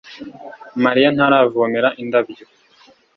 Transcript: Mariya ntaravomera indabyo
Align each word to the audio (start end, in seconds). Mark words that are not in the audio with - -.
Mariya 0.83 1.09
ntaravomera 1.15 1.89
indabyo 2.01 2.45